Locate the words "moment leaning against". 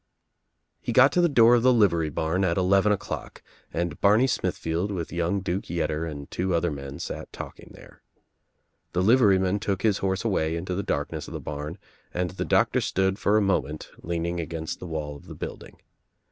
13.43-14.79